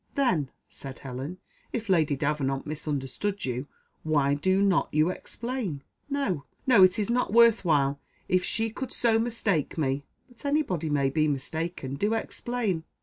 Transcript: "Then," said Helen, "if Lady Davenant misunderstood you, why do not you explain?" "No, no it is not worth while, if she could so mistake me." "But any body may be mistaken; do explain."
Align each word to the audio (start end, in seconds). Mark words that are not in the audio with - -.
"Then," 0.15 0.49
said 0.67 0.97
Helen, 0.97 1.37
"if 1.71 1.87
Lady 1.87 2.15
Davenant 2.15 2.65
misunderstood 2.65 3.45
you, 3.45 3.67
why 4.01 4.33
do 4.33 4.63
not 4.63 4.89
you 4.91 5.11
explain?" 5.11 5.83
"No, 6.09 6.43
no 6.65 6.81
it 6.83 6.97
is 6.97 7.11
not 7.11 7.31
worth 7.33 7.63
while, 7.63 7.99
if 8.27 8.43
she 8.43 8.71
could 8.71 8.91
so 8.91 9.19
mistake 9.19 9.77
me." 9.77 10.03
"But 10.27 10.43
any 10.43 10.63
body 10.63 10.89
may 10.89 11.11
be 11.11 11.27
mistaken; 11.27 11.97
do 11.97 12.15
explain." 12.15 12.83